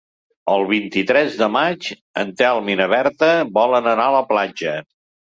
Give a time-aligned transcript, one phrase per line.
[0.51, 1.89] El vint-i-tres de maig
[2.21, 4.73] en Telm i na Berta volen anar a la platja.